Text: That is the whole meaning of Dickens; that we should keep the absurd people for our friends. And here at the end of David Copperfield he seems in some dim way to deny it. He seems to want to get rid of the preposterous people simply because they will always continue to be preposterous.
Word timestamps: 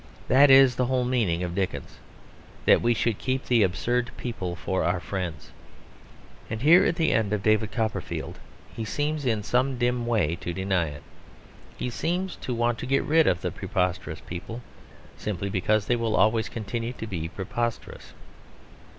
That 0.29 0.49
is 0.49 0.77
the 0.77 0.87
whole 0.87 1.05
meaning 1.05 1.43
of 1.43 1.53
Dickens; 1.53 1.99
that 2.65 2.81
we 2.81 2.95
should 2.95 3.19
keep 3.19 3.45
the 3.45 3.61
absurd 3.61 4.09
people 4.17 4.55
for 4.55 4.83
our 4.83 4.99
friends. 4.99 5.51
And 6.49 6.63
here 6.63 6.83
at 6.85 6.95
the 6.95 7.11
end 7.11 7.31
of 7.33 7.43
David 7.43 7.71
Copperfield 7.71 8.39
he 8.75 8.83
seems 8.83 9.27
in 9.27 9.43
some 9.43 9.77
dim 9.77 10.07
way 10.07 10.37
to 10.37 10.53
deny 10.53 10.87
it. 10.87 11.03
He 11.77 11.91
seems 11.91 12.35
to 12.37 12.51
want 12.51 12.79
to 12.79 12.87
get 12.87 13.03
rid 13.03 13.27
of 13.27 13.41
the 13.41 13.51
preposterous 13.51 14.21
people 14.21 14.63
simply 15.17 15.51
because 15.51 15.85
they 15.85 15.95
will 15.95 16.15
always 16.15 16.49
continue 16.49 16.93
to 16.93 17.05
be 17.05 17.29
preposterous. 17.29 18.13